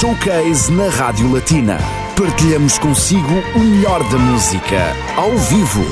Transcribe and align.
Showcase 0.00 0.72
na 0.72 0.88
Rádio 0.88 1.32
Latina. 1.32 1.78
Partilhamos 2.16 2.78
consigo 2.78 3.32
o 3.54 3.58
melhor 3.60 4.02
da 4.10 4.18
música, 4.18 4.92
ao 5.16 5.30
vivo. 5.38 5.84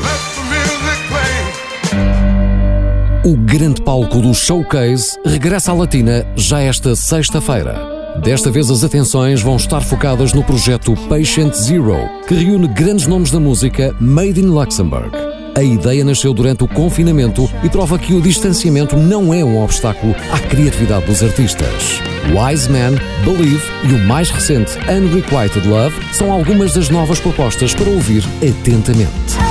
O 3.24 3.36
grande 3.36 3.80
palco 3.80 4.20
do 4.20 4.34
Showcase 4.34 5.16
regressa 5.24 5.70
à 5.70 5.74
Latina 5.74 6.26
já 6.34 6.60
esta 6.60 6.96
sexta-feira. 6.96 7.76
Desta 8.20 8.50
vez 8.50 8.70
as 8.72 8.82
atenções 8.82 9.40
vão 9.40 9.54
estar 9.54 9.80
focadas 9.80 10.32
no 10.32 10.42
projeto 10.42 10.94
Patient 11.08 11.54
Zero, 11.54 12.08
que 12.26 12.34
reúne 12.34 12.66
grandes 12.66 13.06
nomes 13.06 13.30
da 13.30 13.38
música 13.38 13.94
Made 14.00 14.40
in 14.40 14.46
Luxembourg. 14.46 15.10
A 15.54 15.62
ideia 15.62 16.04
nasceu 16.04 16.34
durante 16.34 16.64
o 16.64 16.68
confinamento 16.68 17.48
e 17.62 17.70
prova 17.70 17.98
que 18.00 18.14
o 18.14 18.20
distanciamento 18.20 18.96
não 18.96 19.32
é 19.32 19.44
um 19.44 19.62
obstáculo 19.62 20.12
à 20.32 20.40
criatividade 20.40 21.06
dos 21.06 21.22
artistas. 21.22 22.11
Wise 22.30 22.70
Man, 22.70 22.94
Believe 23.24 23.62
e 23.84 23.92
o 23.92 23.98
mais 24.06 24.30
recente 24.30 24.78
Unrequited 24.88 25.66
Love 25.66 25.94
são 26.12 26.32
algumas 26.32 26.74
das 26.74 26.88
novas 26.88 27.20
propostas 27.20 27.74
para 27.74 27.88
ouvir 27.88 28.24
atentamente. 28.36 29.42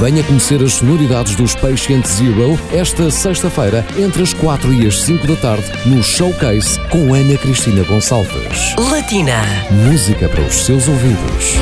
Venha 0.00 0.22
conhecer 0.22 0.62
as 0.62 0.74
sonoridades 0.74 1.34
dos 1.34 1.56
Patient 1.56 2.06
Zero 2.06 2.56
esta 2.72 3.10
sexta-feira, 3.10 3.84
entre 3.98 4.22
as 4.22 4.32
4 4.32 4.72
e 4.72 4.86
as 4.86 5.00
5 5.00 5.26
da 5.26 5.34
tarde, 5.34 5.64
no 5.86 6.00
Showcase 6.04 6.78
com 6.88 7.12
Ana 7.12 7.36
Cristina 7.36 7.82
Gonçalves. 7.82 8.76
Latina. 8.78 9.42
Música 9.72 10.28
para 10.28 10.42
os 10.42 10.64
seus 10.64 10.86
ouvidos. 10.86 11.56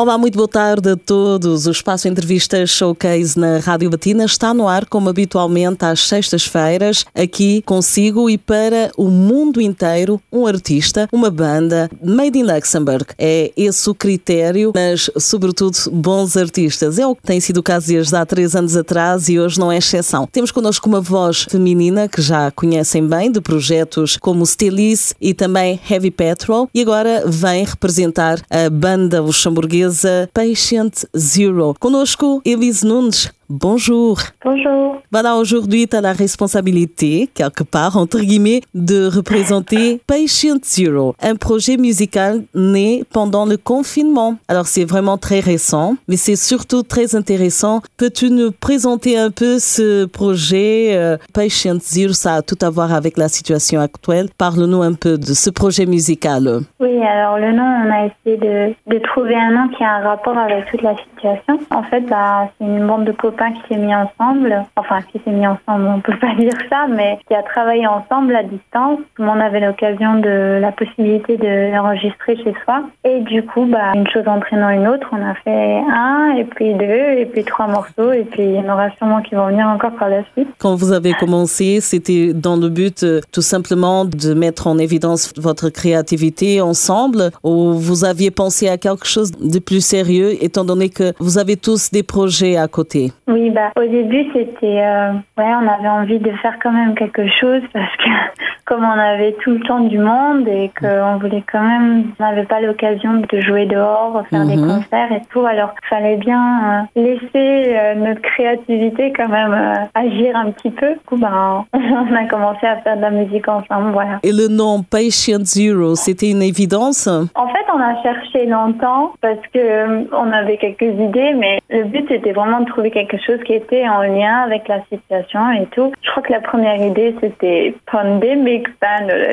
Olá, 0.00 0.16
muito 0.16 0.36
boa 0.36 0.46
tarde 0.46 0.90
a 0.90 0.96
todos. 0.96 1.66
O 1.66 1.72
Espaço 1.72 2.06
Entrevistas 2.06 2.70
Showcase 2.70 3.36
na 3.36 3.58
Rádio 3.58 3.90
Batina 3.90 4.24
está 4.26 4.54
no 4.54 4.68
ar, 4.68 4.86
como 4.86 5.08
habitualmente, 5.08 5.84
às 5.84 6.06
sextas-feiras, 6.06 7.04
aqui 7.12 7.62
consigo 7.62 8.30
e 8.30 8.38
para 8.38 8.92
o 8.96 9.08
mundo 9.08 9.60
inteiro, 9.60 10.22
um 10.30 10.46
artista, 10.46 11.08
uma 11.10 11.32
banda, 11.32 11.90
made 12.00 12.38
in 12.38 12.44
Luxembourg. 12.44 13.06
É 13.18 13.50
esse 13.56 13.90
o 13.90 13.94
critério, 13.94 14.70
mas, 14.72 15.10
sobretudo, 15.18 15.76
bons 15.90 16.36
artistas. 16.36 16.96
É 16.96 17.04
o 17.04 17.16
que 17.16 17.22
tem 17.22 17.40
sido 17.40 17.56
o 17.56 17.62
caso 17.64 17.88
desde 17.88 18.14
há 18.14 18.24
três 18.24 18.54
anos 18.54 18.76
atrás 18.76 19.28
e 19.28 19.36
hoje 19.40 19.58
não 19.58 19.72
é 19.72 19.78
exceção. 19.78 20.28
Temos 20.30 20.52
connosco 20.52 20.88
uma 20.88 21.00
voz 21.00 21.42
feminina 21.42 22.06
que 22.06 22.22
já 22.22 22.52
conhecem 22.52 23.04
bem, 23.04 23.32
de 23.32 23.40
projetos 23.40 24.16
como 24.16 24.46
Stelice 24.46 25.12
e 25.20 25.34
também 25.34 25.80
Heavy 25.90 26.12
Petrol, 26.12 26.70
e 26.72 26.82
agora 26.82 27.24
vem 27.26 27.64
representar 27.64 28.40
a 28.48 28.70
banda 28.70 29.20
luxemburguesa 29.20 29.87
Patient 30.32 31.08
Zero. 31.16 31.74
Conosco, 31.78 32.40
Elise 32.44 32.84
Nunes, 32.86 33.30
Bonjour. 33.50 34.18
Bonjour. 34.44 35.00
Voilà, 35.10 35.36
aujourd'hui, 35.36 35.88
tu 35.88 35.96
as 35.96 36.02
la 36.02 36.12
responsabilité, 36.12 37.30
quelque 37.32 37.64
part, 37.64 37.96
entre 37.96 38.18
guillemets, 38.18 38.60
de 38.74 39.06
représenter 39.06 40.02
Patient 40.06 40.58
Zero, 40.62 41.14
un 41.22 41.34
projet 41.34 41.78
musical 41.78 42.42
né 42.54 43.04
pendant 43.10 43.46
le 43.46 43.56
confinement. 43.56 44.36
Alors, 44.48 44.66
c'est 44.66 44.84
vraiment 44.84 45.16
très 45.16 45.40
récent, 45.40 45.94
mais 46.08 46.16
c'est 46.16 46.36
surtout 46.36 46.82
très 46.82 47.16
intéressant. 47.16 47.80
Peux-tu 47.96 48.28
nous 48.28 48.52
présenter 48.52 49.16
un 49.16 49.30
peu 49.30 49.58
ce 49.58 50.04
projet 50.04 50.90
euh, 50.94 51.16
Patient 51.32 51.78
Zero? 51.80 52.12
Ça 52.12 52.34
a 52.34 52.42
tout 52.42 52.58
à 52.60 52.68
voir 52.68 52.92
avec 52.92 53.16
la 53.16 53.28
situation 53.28 53.80
actuelle. 53.80 54.28
Parle-nous 54.36 54.82
un 54.82 54.92
peu 54.92 55.16
de 55.16 55.32
ce 55.32 55.48
projet 55.48 55.86
musical. 55.86 56.60
Oui, 56.80 57.02
alors 57.02 57.38
le 57.38 57.52
nom, 57.52 57.64
on 57.64 57.90
a 57.90 58.04
essayé 58.08 58.36
de, 58.36 58.74
de 58.94 58.98
trouver 58.98 59.36
un 59.36 59.52
nom 59.52 59.68
qui 59.74 59.82
a 59.82 59.94
un 59.94 60.02
rapport 60.02 60.36
avec 60.36 60.70
toute 60.70 60.82
la 60.82 60.94
situation. 60.98 61.58
En 61.70 61.82
fait, 61.84 62.02
bah, 62.02 62.50
c'est 62.58 62.66
une 62.66 62.86
bande 62.86 63.06
de 63.06 63.12
copains 63.12 63.37
qui 63.46 63.60
s'est 63.68 63.80
mis 63.80 63.94
ensemble, 63.94 64.64
enfin 64.76 65.00
qui 65.02 65.20
s'est 65.24 65.30
mis 65.30 65.46
ensemble, 65.46 65.86
on 65.86 66.00
peut 66.00 66.16
pas 66.20 66.34
dire 66.38 66.52
ça, 66.68 66.86
mais 66.88 67.18
qui 67.26 67.34
a 67.34 67.42
travaillé 67.42 67.86
ensemble 67.86 68.34
à 68.34 68.42
distance. 68.42 68.98
Tout 69.14 69.22
le 69.22 69.26
monde 69.26 69.40
avait 69.40 69.60
l'occasion 69.60 70.18
de 70.20 70.58
la 70.60 70.72
possibilité 70.72 71.36
de 71.36 71.74
l'enregistrer 71.74 72.36
chez 72.36 72.54
soi. 72.64 72.82
Et 73.04 73.20
du 73.20 73.42
coup, 73.42 73.66
bah, 73.66 73.92
une 73.94 74.08
chose 74.08 74.26
entraînant 74.26 74.70
une 74.70 74.86
autre, 74.86 75.06
on 75.12 75.24
a 75.24 75.34
fait 75.34 75.80
un, 75.88 76.34
et 76.36 76.44
puis 76.44 76.74
deux, 76.74 77.18
et 77.18 77.26
puis 77.26 77.44
trois 77.44 77.66
morceaux, 77.66 78.12
et 78.12 78.24
puis 78.24 78.42
il 78.42 78.54
y 78.54 78.58
en 78.58 78.72
aura 78.72 78.90
sûrement 78.96 79.22
qui 79.22 79.34
vont 79.34 79.46
venir 79.48 79.66
encore 79.66 79.92
par 79.92 80.08
la 80.08 80.22
suite. 80.34 80.48
Quand 80.58 80.74
vous 80.74 80.92
avez 80.92 81.12
commencé, 81.14 81.80
c'était 81.80 82.32
dans 82.32 82.56
le 82.56 82.68
but 82.68 83.02
euh, 83.02 83.20
tout 83.32 83.42
simplement 83.42 84.04
de 84.04 84.34
mettre 84.34 84.66
en 84.66 84.78
évidence 84.78 85.32
votre 85.36 85.68
créativité 85.68 86.60
ensemble, 86.60 87.30
ou 87.42 87.72
vous 87.72 88.04
aviez 88.04 88.30
pensé 88.30 88.68
à 88.68 88.76
quelque 88.76 89.06
chose 89.06 89.32
de 89.32 89.58
plus 89.58 89.80
sérieux, 89.80 90.42
étant 90.42 90.64
donné 90.64 90.88
que 90.88 91.12
vous 91.18 91.38
avez 91.38 91.56
tous 91.56 91.90
des 91.90 92.02
projets 92.02 92.56
à 92.56 92.68
côté? 92.68 93.12
Oui, 93.28 93.50
bah, 93.50 93.70
au 93.76 93.86
début, 93.86 94.24
c'était. 94.32 94.80
Euh, 94.82 95.12
ouais, 95.36 95.52
on 95.62 95.68
avait 95.68 95.88
envie 95.88 96.18
de 96.18 96.30
faire 96.42 96.56
quand 96.62 96.72
même 96.72 96.94
quelque 96.94 97.26
chose 97.40 97.62
parce 97.72 97.94
que, 97.96 98.08
comme 98.64 98.84
on 98.84 98.98
avait 98.98 99.32
tout 99.44 99.50
le 99.52 99.60
temps 99.60 99.80
du 99.80 99.98
monde 99.98 100.46
et 100.48 100.70
qu'on 100.78 101.16
voulait 101.18 101.44
quand 101.50 101.62
même. 101.62 102.04
On 102.18 102.24
n'avait 102.24 102.44
pas 102.44 102.60
l'occasion 102.60 103.14
de 103.30 103.40
jouer 103.40 103.66
dehors, 103.66 104.22
faire 104.30 104.44
des 104.46 104.56
Mhm. 104.56 104.66
concerts 104.82 105.12
et 105.12 105.22
tout. 105.30 105.44
Alors, 105.46 105.74
il 105.82 105.86
fallait 105.88 106.16
bien 106.16 106.86
euh, 106.96 107.00
laisser 107.00 107.76
euh, 107.76 107.94
notre 107.94 108.20
créativité 108.22 109.12
quand 109.16 109.28
même 109.28 109.54
agir 109.94 110.36
un 110.36 110.50
petit 110.50 110.70
peu. 110.70 110.92
Du 110.94 111.00
coup, 111.06 111.16
bah, 111.16 111.64
on 111.74 112.14
a 112.14 112.24
commencé 112.24 112.66
à 112.66 112.76
faire 112.78 112.96
de 112.96 113.02
la 113.02 113.10
musique 113.10 113.48
ensemble, 113.48 113.90
voilà. 113.92 114.18
Et 114.22 114.32
le 114.32 114.48
nom 114.48 114.82
Patient 114.82 115.44
Zero, 115.44 115.94
c'était 115.94 116.30
une 116.30 116.42
évidence? 116.42 117.06
En 117.34 117.48
fait, 117.48 117.64
on 117.74 117.80
a 117.80 118.02
cherché 118.02 118.46
longtemps 118.46 119.12
parce 119.20 119.38
que 119.52 120.08
on 120.14 120.32
avait 120.32 120.56
quelques 120.56 120.82
idées, 120.82 121.34
mais 121.36 121.58
le 121.70 121.84
but 121.84 122.06
c'était 122.08 122.32
vraiment 122.32 122.60
de 122.60 122.66
trouver 122.66 122.90
quelque 122.90 123.17
chose 123.20 123.40
qui 123.44 123.54
était 123.54 123.88
en 123.88 124.02
lien 124.02 124.42
avec 124.44 124.68
la 124.68 124.80
situation 124.90 125.50
et 125.52 125.66
tout. 125.66 125.92
Je 126.02 126.10
crois 126.10 126.22
que 126.22 126.32
la 126.32 126.40
première 126.40 126.76
idée 126.76 127.14
c'était 127.20 127.74
pandemic 127.90 128.66
ban, 128.80 129.08
euh, 129.10 129.32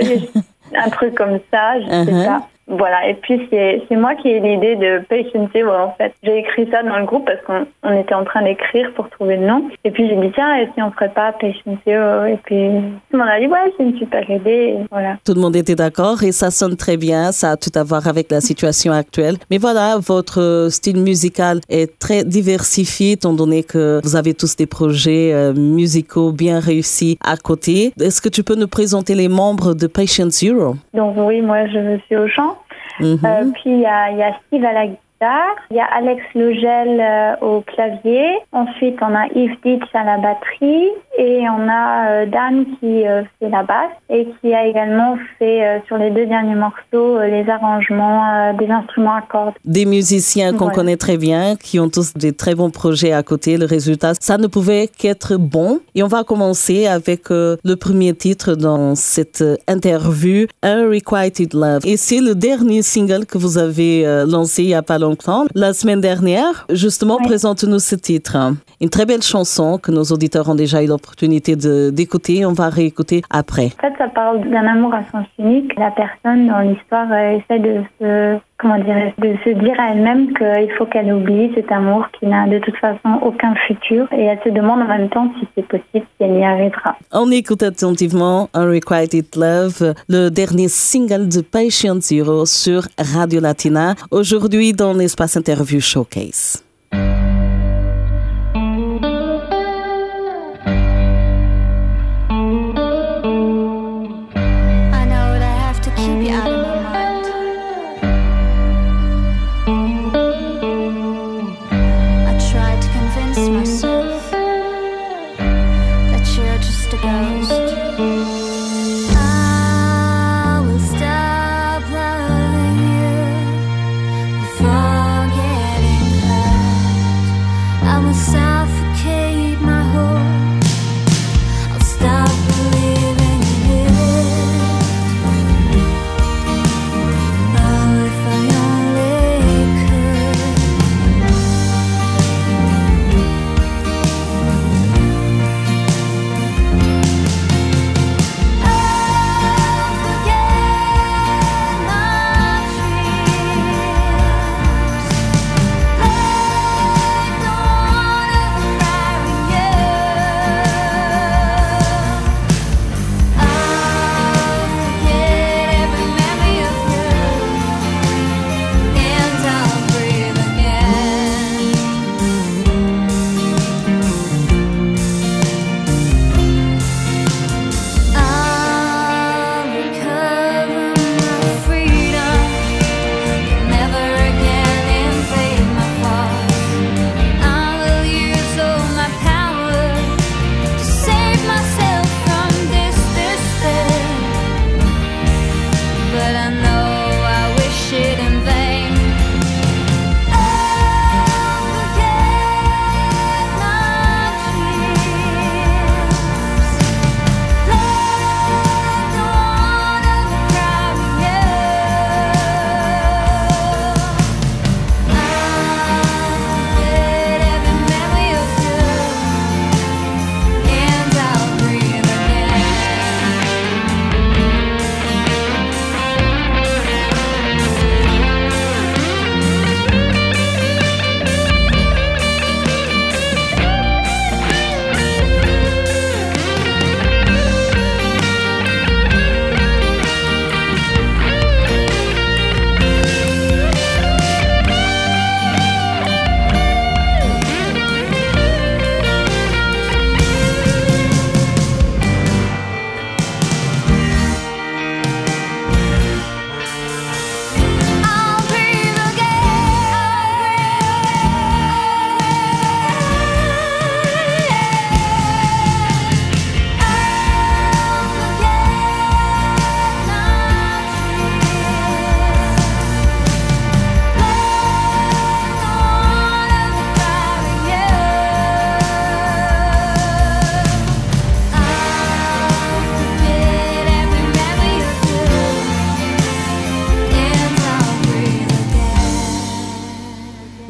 un 0.76 0.90
truc 0.90 1.16
comme 1.16 1.40
ça, 1.52 1.80
je 1.82 1.88
sais 1.88 2.12
Mhm. 2.12 2.26
pas. 2.26 2.48
Voilà, 2.68 3.08
et 3.08 3.14
puis 3.14 3.48
c'est 3.52 3.84
c'est 3.88 3.96
moi 3.96 4.16
qui 4.16 4.30
ai 4.30 4.40
l'idée 4.40 4.76
de 4.76 5.00
Patient 5.08 5.48
Zero 5.54 5.72
en 5.72 5.94
fait. 5.98 6.14
J'ai 6.24 6.40
écrit 6.40 6.68
ça 6.72 6.82
dans 6.82 6.98
le 6.98 7.06
groupe 7.06 7.26
parce 7.26 7.42
qu'on 7.46 7.68
on 7.84 8.00
était 8.00 8.16
en 8.16 8.24
train 8.24 8.42
d'écrire 8.42 8.92
pour 8.96 9.08
trouver 9.10 9.38
le 9.38 9.46
nom. 9.46 9.70
Et 9.84 9.92
puis 9.92 10.10
j'ai 10.10 10.16
dit 10.16 10.32
tiens, 10.34 10.58
et 10.58 10.68
si 10.74 10.82
on 10.82 10.92
ferait 10.92 11.10
pas 11.10 11.32
Patient 11.34 11.78
Zero? 11.86 12.26
Et 12.26 12.40
puis 12.44 12.70
tout 13.12 13.18
le 13.18 13.20
monde 13.20 13.28
a 13.30 13.40
dit 13.40 13.48
ouais, 13.48 13.72
c'est 13.78 13.84
une 13.84 13.98
super 13.98 14.28
idée. 14.30 14.50
Et 14.50 14.78
voilà. 14.90 15.18
Tout 15.24 15.36
le 15.36 15.42
monde 15.42 15.56
était 15.56 15.76
d'accord 15.76 16.24
et 16.24 16.32
ça 16.32 16.50
sonne 16.50 16.76
très 16.76 16.98
bien, 16.98 17.32
ça 17.32 17.52
a 17.52 17.58
tout 17.58 17.72
à 17.76 17.84
voir 17.84 18.08
avec 18.08 18.32
la 18.32 18.42
situation 18.42 18.92
actuelle. 18.92 19.36
Mais 19.52 19.60
voilà, 19.60 19.98
votre 20.00 20.68
style 20.72 20.98
musical 20.98 21.60
est 21.70 22.00
très 22.00 22.24
diversifié 22.24 23.12
étant 23.12 23.34
donné 23.34 23.64
que 23.64 24.02
vous 24.04 24.16
avez 24.16 24.34
tous 24.34 24.56
des 24.56 24.66
projets 24.66 25.34
euh, 25.34 25.54
musicaux 25.54 26.32
bien 26.32 26.60
réussis 26.60 27.18
à 27.24 27.38
côté. 27.38 27.94
Est-ce 28.00 28.22
que 28.22 28.30
tu 28.30 28.44
peux 28.44 28.56
nous 28.56 28.68
présenter 28.68 29.14
les 29.14 29.28
membres 29.28 29.76
de 29.76 29.86
Patient 29.86 30.30
Zero? 30.32 30.76
Donc 30.96 31.16
oui, 31.18 31.42
moi 31.42 31.68
je 31.68 32.00
suis 32.08 32.16
au 32.16 32.28
chant. 32.28 32.55
Mhm. 33.00 33.20
Euh, 33.26 33.52
puis 33.54 33.72
il 33.72 33.80
y 33.80 33.86
a, 33.86 34.12
y 34.12 34.24
a 34.24 34.38
Steve 34.48 34.64
à 34.66 34.74
la 34.74 34.88
guitare, 35.16 35.56
il 35.72 35.78
y 35.78 35.80
a 35.80 35.86
Alex 35.86 36.22
Logel 36.36 37.00
euh, 37.00 37.36
au 37.42 37.62
clavier, 37.62 38.26
ensuite 38.52 38.98
on 39.02 39.16
a 39.16 39.28
Yves 39.36 39.58
Ditch 39.64 39.84
à 39.94 40.04
la 40.04 40.18
batterie 40.18 40.90
et 41.18 41.42
on 41.50 41.68
a 41.70 42.10
euh, 42.10 42.26
Dan 42.26 42.66
qui 42.80 43.08
euh, 43.08 43.24
fait 43.40 43.50
la 43.50 43.64
basse 43.64 43.92
et 44.10 44.28
qui 44.42 44.54
a 44.54 44.66
également 44.66 45.18
fait 45.40 45.82
sur 45.88 45.98
les 45.98 46.12
deux 46.12 46.26
derniers 46.26 46.56
morceaux 46.56 47.20
les 47.22 47.50
arrangements 47.50 48.54
des 48.54 48.68
instruments 48.70 49.16
à 49.16 49.22
cordes. 49.22 49.54
Des 49.66 49.86
musiciens 49.86 50.52
qu'on 50.52 50.66
Voilà. 50.66 50.74
connaît 50.74 50.98
très 50.98 51.18
bien, 51.18 51.56
qui 51.56 51.80
ont 51.80 51.90
tous 51.90 52.14
des 52.14 52.34
très 52.34 52.56
bons 52.56 52.70
projets 52.70 53.12
à 53.12 53.24
côté. 53.24 53.58
Le 53.58 53.66
résultat, 53.66 54.14
ça 54.20 54.38
ne 54.38 54.48
pouvait 54.48 54.88
qu'être 54.88 55.38
bon. 55.38 55.80
Et 55.96 56.04
on 56.04 56.08
va 56.08 56.24
commencer 56.24 56.88
avec 56.88 57.30
le 57.30 57.74
premier 57.76 58.14
titre 58.14 58.56
dans 58.56 58.96
cette 58.96 59.44
interview, 59.68 60.48
Unrequited 60.64 61.54
Love. 61.54 61.82
Et 61.86 61.98
c'est 61.98 62.22
le 62.22 62.36
dernier 62.36 62.82
single 62.82 63.26
que 63.26 63.38
vous 63.38 63.58
avez 63.58 64.04
lancé 64.28 64.64
il 64.64 64.68
n'y 64.68 64.76
a 64.76 64.82
pas 64.82 65.00
longtemps, 65.00 65.05
la 65.54 65.74
semaine 65.74 66.02
dernière. 66.02 66.66
Justement, 66.70 67.18
Oui. 67.20 67.26
présente-nous 67.28 67.80
ce 67.80 67.96
titre. 67.96 68.38
Une 68.82 68.90
très 68.90 69.06
belle 69.06 69.22
chanson 69.22 69.78
que 69.78 69.92
nos 69.92 70.04
auditeurs 70.04 70.50
ont 70.50 70.56
déjà 70.56 70.82
eu 70.84 70.88
l'opportunité 70.88 71.56
d'écouter. 71.56 72.46
On 72.46 72.54
va 72.54 72.70
réécouter 72.70 73.22
après. 73.30 73.68
En 73.78 73.82
fait, 73.82 73.94
ça 73.98 74.08
parle 74.08 74.42
d'un 74.50 74.66
amour 74.66 74.94
à 74.94 75.04
sens 75.12 75.26
unique. 75.40 75.72
La 75.78 75.92
personne 75.92 76.48
dans 76.48 76.60
l'histoire 76.60 77.08
euh, 77.12 77.38
essaie 77.38 77.60
de 77.60 77.82
se, 78.00 78.38
comment 78.58 78.78
dire, 78.78 79.14
de 79.18 79.36
se 79.44 79.50
dire 79.50 79.80
à 79.80 79.92
elle-même 79.92 80.34
qu'il 80.34 80.72
faut 80.78 80.86
qu'elle 80.86 81.12
oublie 81.12 81.52
cet 81.56 81.72
amour 81.72 82.08
qui 82.18 82.26
n'a 82.26 82.48
de 82.48 82.60
toute 82.60 82.78
façon 82.78 83.20
aucun 83.22 83.54
futur. 83.68 84.08
Et 84.14 84.24
elle 84.24 84.40
se 84.44 84.50
demande 84.50 84.82
en 84.82 84.88
même 84.88 85.10
temps 85.10 85.32
si 85.40 85.48
c'est 85.56 85.68
possible, 85.68 85.86
si 86.18 86.24
elle 86.24 86.38
y 86.38 86.44
arrivera. 86.44 86.98
On 87.12 87.30
écoute 87.32 87.64
attentivement 87.64 88.50
Unrequited 88.54 89.26
Love, 89.36 89.94
le 90.10 90.30
dernier 90.30 90.68
single 90.68 91.28
de 91.28 91.42
Patient 91.42 92.00
Zero 92.00 92.46
sur 92.46 92.84
Radio 92.98 93.40
Latina, 93.40 93.96
aujourd'hui 94.12 94.74
dans 94.74 94.94
l'espace 94.94 95.36
interview 95.38 95.80
showcase. 95.80 96.65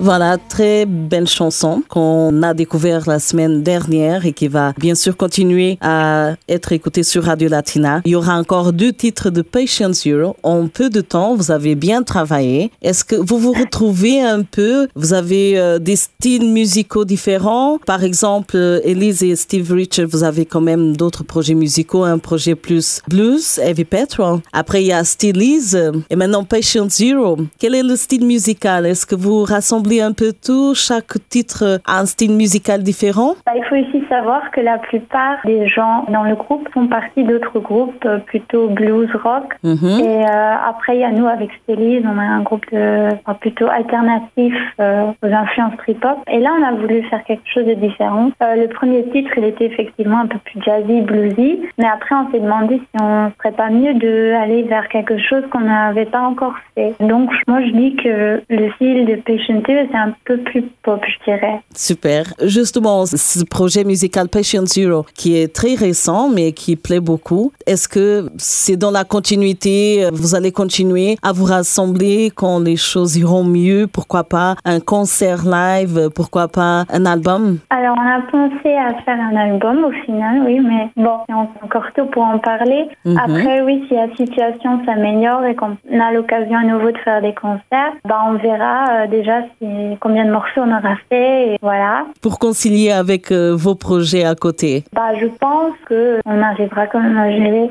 Voilà, 0.06 0.38
très 0.38 0.86
belle 0.86 1.28
chanson 1.28 1.82
qu'on 1.90 2.44
a 2.44 2.54
découvert 2.54 3.10
la 3.10 3.18
semaine 3.18 3.64
dernière 3.64 4.28
et 4.28 4.34
qui 4.34 4.48
va 4.48 4.72
bien 4.78 4.94
sûr 4.94 5.18
continuer 5.18 5.80
à 5.82 6.36
être 6.48 6.74
écoutée 6.74 7.02
sur 7.02 7.24
Radio 7.24 7.50
Latina. 7.50 8.02
Il 8.06 8.12
y 8.12 8.16
aura 8.16 8.38
encore 8.38 8.72
deux 8.72 8.94
titres 8.94 9.32
de 9.32 9.42
Patience 9.42 10.04
Zero. 10.04 10.36
En 10.44 10.68
peu 10.68 10.92
de 10.92 11.02
temps, 11.02 11.34
vous 11.34 11.50
avez 11.50 11.74
bien 11.74 12.04
travaillé. 12.04 12.70
Est-ce 12.84 13.04
que 13.04 13.16
vous 13.16 13.40
vous 13.40 13.54
retrouvez 13.54 14.22
un 14.22 14.44
peu 14.44 14.88
Vous 14.94 15.14
avez 15.14 15.58
euh, 15.58 15.80
des 15.80 15.96
styles 15.96 16.54
musicaux 16.54 17.04
différents? 17.04 17.80
Par 17.84 18.04
exemple, 18.04 18.58
euh, 18.58 18.82
Elise 18.84 19.24
et 19.24 19.36
Steve 19.36 19.72
Richard, 19.72 20.06
vous 20.08 20.24
avez 20.24 20.46
quand 20.46 20.62
même 20.62 20.96
d'autres 20.96 21.24
projets 21.24 21.56
musicaux, 21.56 22.04
un 22.04 22.20
projet 22.20 22.54
plus 22.54 23.02
blues, 23.08 23.58
Heavy 23.58 23.86
Petrol. 23.86 24.42
Après, 24.54 24.84
il 24.84 24.88
y 24.88 24.94
a 24.94 25.04
Steelies 25.04 25.74
euh, 25.74 25.94
et 26.12 26.16
maintenant 26.16 26.44
Patience 26.44 26.98
Zero. 26.98 27.38
Quel 27.58 27.74
est 27.74 27.82
le 27.82 27.96
style 27.96 28.28
musical? 28.28 28.86
Est-ce 28.86 29.08
que 29.08 29.16
vous 29.16 29.44
rassemblez 29.44 29.95
un 30.02 30.14
peu 30.14 30.32
tout 30.34 30.74
Chaque 30.76 31.14
titre 31.30 31.80
a 31.86 32.00
un 32.00 32.06
style 32.06 32.36
musical 32.36 32.84
différent 32.84 33.36
Bah, 33.46 33.54
il 33.56 33.64
faut 33.66 33.76
aussi 33.76 34.04
savoir 34.10 34.52
que 34.52 34.62
la 34.62 34.78
plupart 34.78 35.38
des 35.46 35.68
gens 35.68 36.06
dans 36.10 36.24
le 36.24 36.36
groupe 36.36 36.68
font 36.74 36.88
partie 36.88 37.24
d'autres 37.24 37.60
groupes 37.60 38.06
euh, 38.06 38.20
plutôt 38.20 38.68
blues 38.68 39.10
rock. 39.24 39.54
Mhm. 39.64 40.00
Et 40.00 40.26
euh, 40.26 40.56
après, 40.70 40.98
il 40.98 41.02
y 41.02 41.04
a 41.04 41.12
nous 41.12 41.28
avec 41.28 41.50
Stélise, 41.64 42.04
on 42.06 42.18
a 42.18 42.24
un 42.24 42.42
groupe 42.42 42.66
de, 42.72 43.08
enfin, 43.26 43.34
plutôt 43.36 43.68
alternatif 43.68 44.54
euh, 44.80 45.12
aux 45.24 45.28
influences 45.28 45.78
trip-hop. 45.78 46.18
Et 46.32 46.40
là, 46.40 46.52
on 46.60 46.64
a 46.64 46.72
voulu 46.74 47.04
faire 47.04 47.24
quelque 47.24 47.48
chose 47.54 47.66
de 47.66 47.74
différent. 47.74 48.32
Euh, 48.42 48.56
le 48.56 48.68
premier 48.68 49.04
titre, 49.10 49.32
il 49.38 49.46
était 49.46 49.66
effectivement 49.66 50.20
un 50.20 50.28
peu 50.28 50.38
plus 50.40 50.62
jazzy, 50.62 51.02
bluesy. 51.02 51.60
Mais 51.78 51.88
après, 51.88 52.16
on 52.16 52.32
s'est 52.32 52.40
demandé 52.40 52.78
si 52.78 53.02
on 53.02 53.32
serait 53.38 53.56
pas 53.56 53.70
mieux 53.70 53.94
d'aller 53.94 54.64
vers 54.64 54.88
quelque 54.90 55.18
chose 55.18 55.44
qu'on 55.52 55.62
n'avait 55.62 56.06
pas 56.06 56.22
encore 56.22 56.56
fait. 56.76 56.94
Donc, 57.00 57.32
moi, 57.48 57.62
je 57.62 57.72
dis 57.72 57.96
que 57.96 58.42
le 58.50 58.72
style 58.74 59.06
de 59.06 59.16
Patient 59.16 59.62
C'est 59.92 59.98
un 59.98 60.14
peu 60.26 60.38
plus 60.38 60.64
pop, 60.84 61.02
je 61.06 61.32
dirais. 61.32 61.62
Super. 61.76 62.26
Justement, 62.44 63.06
ce 63.06 63.44
projet 63.44 63.84
musical 63.84 64.30
Patient 64.30 64.66
Zero, 64.66 65.06
qui 65.14 65.38
est 65.38 65.54
très 65.54 65.76
récent, 65.76 66.30
mais 66.30 66.52
qui 66.52 66.76
plaît 66.76 67.00
beaucoup, 67.00 67.52
est-ce 67.66 67.88
que 67.88 68.30
c'est 68.38 68.78
dans 68.78 68.92
la 68.92 69.04
continuité, 69.04 70.08
vous 70.12 70.36
allez 70.36 70.52
continuer 70.52 71.18
à 71.22 71.32
vous 71.32 71.46
rassembler 71.46 72.32
quand 72.34 72.60
les 72.60 72.78
choses 72.78 73.16
iront 73.18 73.44
mieux? 73.44 73.88
Pourquoi 73.92 74.24
pas 74.24 74.56
un 74.66 74.80
concert 74.80 75.44
live? 75.46 76.10
Pourquoi 76.16 76.48
pas 76.48 76.86
un 76.90 77.06
album? 77.06 77.60
Alors, 77.70 77.96
on 77.98 78.08
a 78.08 78.22
pensé 78.32 78.74
à 78.76 78.94
faire 79.04 79.20
un 79.20 79.36
album 79.36 79.84
au 79.84 79.92
final, 80.06 80.44
oui, 80.46 80.60
mais 80.60 80.90
bon, 80.96 81.18
c'est 81.28 81.64
encore 81.64 81.92
tôt 81.96 82.06
pour 82.06 82.24
en 82.24 82.40
parler. 82.40 82.88
Mhm. 83.06 83.18
Après, 83.18 83.62
oui, 83.62 83.84
si 83.88 83.96
la 83.96 84.14
situation 84.16 84.84
s'améliore 84.86 85.46
et 85.46 85.56
qu'on 85.56 85.78
a 86.00 86.12
l'occasion 86.12 86.58
à 86.58 86.64
nouveau 86.64 86.92
de 86.92 86.98
faire 87.00 87.22
des 87.22 87.34
concerts, 87.34 87.94
bah, 88.06 88.22
on 88.28 88.34
verra 88.34 88.86
euh, 88.90 89.08
déjà 89.08 89.42
si, 89.58 89.68
combien 90.00 90.26
de 90.26 90.32
morceaux 90.32 90.62
on 90.62 90.70
aura 90.70 90.96
fait, 91.10 91.54
et 91.54 91.58
voilà. 91.62 92.06
Pour 92.22 92.40
concilier 92.40 92.92
avec 92.92 93.32
euh, 93.32 93.56
vos 93.56 93.76
projets 93.76 94.24
à 94.24 94.36
côté. 94.36 94.84
Bah, 94.94 95.14
je 95.20 95.28
pense 95.28 95.74
que 95.88 96.20
on 96.26 96.42
arrivera 96.42 96.88
quand 96.88 97.02
même 97.02 97.18
à 97.18 97.32
gérer. 97.32 97.70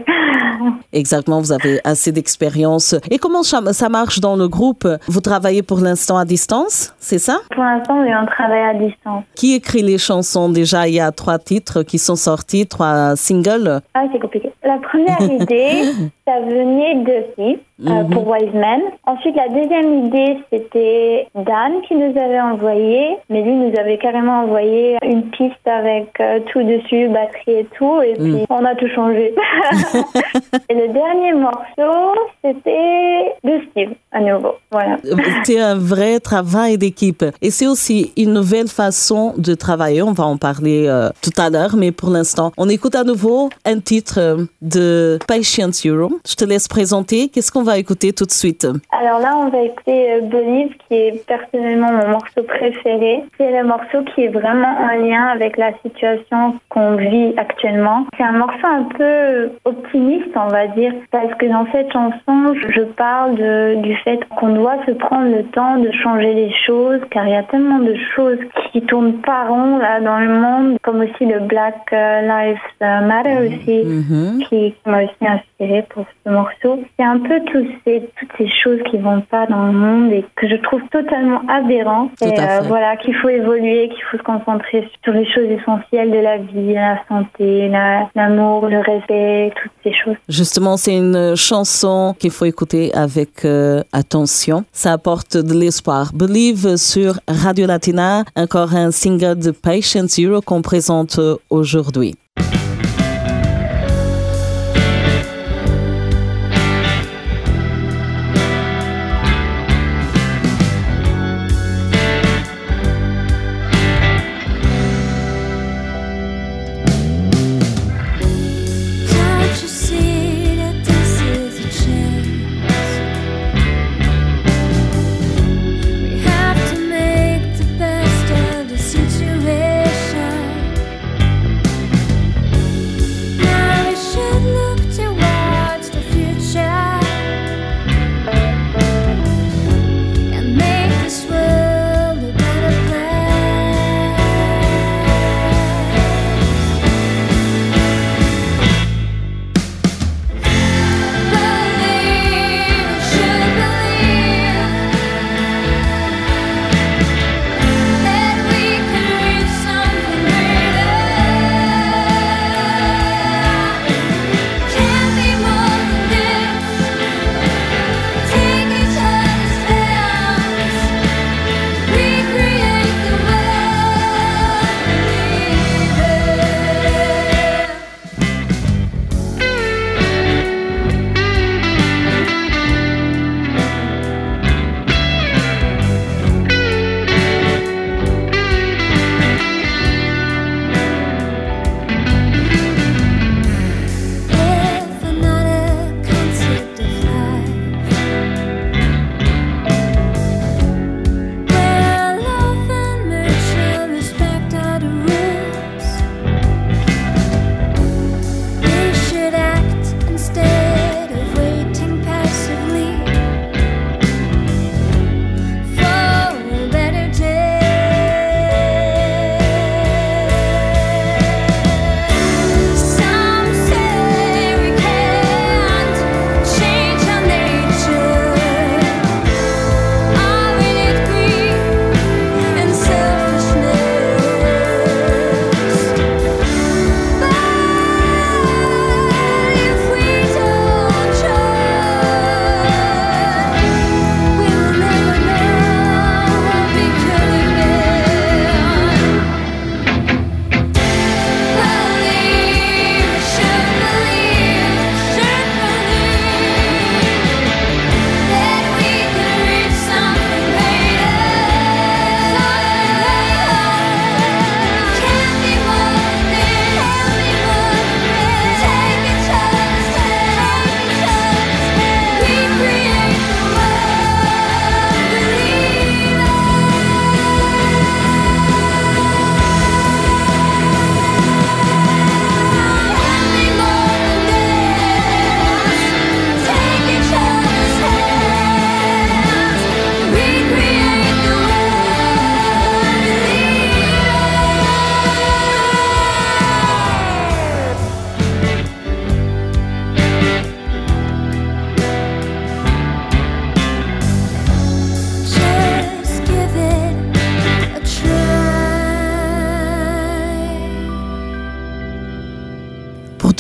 Exactement, 0.93 1.41
vous 1.41 1.53
avez 1.53 1.81
assez 1.85 2.13
d'expérience. 2.13 2.95
Et 3.11 3.19
comment 3.19 3.43
ça, 3.43 3.89
marche 3.89 4.21
dans 4.21 4.37
le 4.37 4.49
groupe? 4.49 4.87
Vous 5.09 5.21
travaillez 5.21 5.63
pour 5.63 5.81
l'instant 5.81 6.17
à 6.17 6.25
distance, 6.25 6.95
c'est 6.99 7.19
ça? 7.19 7.39
pour 7.55 7.63
l'instant, 7.63 8.01
oui, 8.01 8.11
on 8.21 8.27
travaille 8.27 8.63
à 8.63 8.75
distance. 8.75 9.25
Qui 9.35 9.55
écrit 9.55 9.83
les 9.83 9.99
chansons? 9.99 10.49
Déjà, 10.49 10.89
il 10.89 10.95
y 10.95 11.01
a 11.01 11.11
trois 11.13 11.39
titres 11.39 11.83
qui 11.83 11.99
sont 11.99 12.17
sortis, 12.17 12.67
trois 12.67 13.17
singles. 13.17 13.81
Ah, 13.95 14.05
c'est 14.13 14.19
compliqué. 14.19 14.53
la 14.65 14.79
première 14.79 15.21
idée, 15.41 15.93
ça 16.27 16.41
venait 16.41 16.95
de 17.05 17.25
Steve 17.33 17.59
euh, 17.87 18.05
pour 18.05 18.29
Wiseman. 18.29 18.81
Ensuite, 19.07 19.37
la 19.37 19.49
deuxième 19.49 20.07
idée, 20.07 20.39
c'était 20.51 21.29
Dan 21.35 21.73
qui 21.87 21.94
nous 21.95 22.19
avait 22.19 22.41
envoyé, 22.41 23.17
mais 23.31 23.43
lui 23.43 23.53
nous 23.53 23.73
avait 23.79 23.99
carrément 23.99 24.43
envoyé 24.43 24.97
une 25.03 25.31
piste 25.31 25.67
avec 25.67 26.09
euh, 26.21 26.41
tout 26.53 26.63
dessus, 26.63 27.09
batterie 27.09 27.61
et 27.61 27.67
tout, 27.77 28.01
et 28.03 28.15
puis 28.15 28.45
on 28.49 28.65
a 28.65 28.75
tout 28.75 28.89
changé. 28.95 29.35
et 30.69 30.75
le 30.75 30.93
dernier 30.93 31.33
morceau, 31.33 32.15
c'était 32.43 33.35
de 33.45 33.61
Steve, 33.71 33.95
à 34.13 34.21
nouveau. 34.21 34.55
Voilà. 34.71 34.97
C'est 35.45 35.61
un 35.61 35.77
vrai 35.77 36.21
travail 36.21 36.79
d'équipe. 36.79 37.25
Et 37.43 37.51
c'est 37.51 37.67
aussi 37.67 38.13
une 38.17 38.33
nouvelle 38.33 38.69
façon 38.69 39.35
de 39.37 39.55
travailler. 39.55 40.03
On 40.03 40.13
va 40.13 40.25
en 40.25 40.37
parler 40.37 40.87
euh, 40.87 41.11
tout 41.23 41.39
à 41.41 41.51
l'heure, 41.51 41.77
mais 41.77 41.93
pour 41.93 42.11
l'instant, 42.11 42.53
on 42.57 42.69
écoute 42.69 42.95
à 42.95 43.05
nouveau 43.05 43.51
un 43.65 43.81
titre 43.81 44.19
euh, 44.19 44.45
de 44.63 45.19
Patience 45.27 45.87
Euro. 45.87 46.19
Je 46.27 46.35
te 46.35 46.45
laisse 46.45 46.69
présenter. 46.69 47.29
Qu'est-ce 47.29 47.53
qu'on 47.53 47.63
va 47.63 47.79
écouter 47.79 48.13
tout 48.13 48.27
de 48.27 48.33
suite? 48.33 48.67
Alors 48.91 49.21
là, 49.21 49.37
on 49.37 49.49
va 49.49 49.63
écouter 49.63 50.13
euh, 50.13 50.21
Believe, 50.23 50.75
qui 50.89 50.95
est 50.95 51.27
personnellement 51.27 51.74
mon 51.76 52.09
morceau 52.09 52.43
préféré. 52.43 53.25
C'est 53.38 53.50
le 53.50 53.66
morceau 53.66 54.02
qui 54.14 54.25
est 54.25 54.28
vraiment 54.28 54.75
en 54.81 54.95
lien 55.04 55.25
avec 55.26 55.57
la 55.57 55.73
situation 55.85 56.54
qu'on 56.69 56.97
vit 56.97 57.35
actuellement. 57.37 58.07
C'est 58.16 58.25
un 58.25 58.33
morceau 58.33 58.66
un 58.66 58.85
peu 58.97 59.50
optimiste, 59.64 60.31
on 60.37 60.49
va 60.49 60.66
dire, 60.69 60.93
parce 61.11 61.33
que 61.35 61.47
dans 61.47 61.66
cette 61.73 61.93
chanson, 61.93 62.54
je- 62.54 62.85
parle 62.97 63.35
de- 63.37 63.75
du 63.83 63.97
fait 63.97 64.21
qu'on 64.37 64.50
doit 64.54 64.76
se 64.87 64.93
prendre 64.93 65.28
le 65.35 65.43
temps 65.45 65.78
de 65.78 65.90
changer 65.90 66.33
les 66.35 66.52
choses, 66.66 67.00
car 67.11 67.26
il 67.26 67.33
y 67.33 67.37
a 67.37 67.43
tellement 67.43 67.78
de 67.81 67.95
choses 68.14 68.38
qui 68.71 68.83
tournent 68.83 69.14
pas 69.21 69.45
rond 69.49 69.78
là 69.78 70.00
dans 70.00 70.19
le 70.21 70.28
monde, 70.28 70.76
comme 70.83 71.00
aussi 71.00 71.25
le 71.26 71.40
Black 71.40 71.75
euh, 71.93 72.21
Lives 72.21 72.61
Matter 72.81 73.37
aussi 73.49 73.83
Mhm. 73.85 74.43
qui 74.49 74.75
m'a 74.87 75.02
aussi 75.04 75.26
inspiré 75.26 75.85
pour 75.88 76.04
ce 76.25 76.31
morceau. 76.31 76.78
C'est 76.99 77.04
un 77.04 77.19
peu 77.19 77.40
tous 77.47 77.66
ces, 77.85 78.02
toutes 78.19 78.33
ces 78.38 78.49
choses 78.62 78.81
qui 78.90 78.99
vont 78.99 79.21
pas 79.23 79.47
dans 79.47 79.66
le 79.66 79.73
monde 79.73 80.12
et 80.12 80.25
que 80.37 80.47
je 80.49 80.57
trouve 80.57 80.83
totalement 80.90 81.40
aberrant. 81.64 82.09
Tout 82.21 82.25
et 82.28 82.38
euh, 82.38 82.61
voilà, 82.68 82.97
qu'il 82.97 83.14
faut 83.16 83.28
évoluer, 83.28 83.88
qu'il 83.88 84.02
faut 84.11 84.18
se 84.18 84.23
concentrer 84.23 84.88
sur 85.02 85.12
les 85.12 85.26
choses 85.33 85.49
essentielles 85.49 86.11
de 86.11 86.18
la 86.18 86.38
vie, 86.38 86.75
la 86.75 86.99
santé, 87.09 87.68
la- 87.68 88.09
l'amour, 88.14 88.66
le 88.66 88.78
respect, 88.78 89.52
toutes 89.62 89.73
ces 89.83 89.92
choses. 89.92 90.16
Justement, 90.28 90.76
c'est 90.76 90.97
une 90.97 91.35
chanson 91.37 92.14
qu'il 92.18 92.30
faut 92.30 92.44
écouter 92.44 92.92
avec 92.94 93.44
euh, 93.44 93.83
attention. 93.92 94.64
Ça 94.73 94.92
apporte 94.92 95.37
de 95.37 95.54
l'espoir. 95.59 96.11
Believe 96.14 96.76
sur 96.76 97.14
Radio 97.28 97.66
Latina, 97.66 98.25
encore 98.37 98.75
un 98.75 98.90
single 98.90 99.38
de 99.38 99.50
Patience 99.50 100.14
Zero 100.16 100.40
qu'on 100.40 100.62
présente 100.62 101.18
euh, 101.18 101.37
aujourd'hui. 101.50 102.14